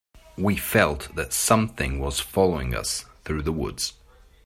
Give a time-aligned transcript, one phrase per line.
[0.35, 3.93] We felt that something was following us through the woods.